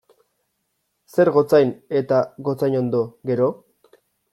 [1.17, 3.57] Zer gotzain eta gotzainondo, gero?